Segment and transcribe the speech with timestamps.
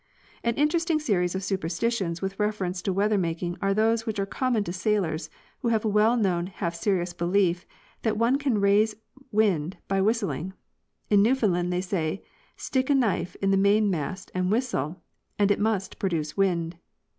[0.43, 4.63] An interesting series of superstitions with reference to weather making are those which are common
[4.63, 7.67] to sailors, who haye a well known half serious belief
[8.01, 8.95] that one can raise
[9.31, 10.53] wind by whis tling.
[11.11, 12.23] In Newfoundland they say,"
[12.67, 15.03] Stick a knife in the main mast and whistle,
[15.37, 16.77] and it must produce wind."